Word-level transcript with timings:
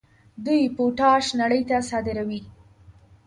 دوی 0.45 0.73
پوټاش 0.75 1.25
نړۍ 1.41 1.61
ته 1.69 1.77
صادروي. 1.89 2.41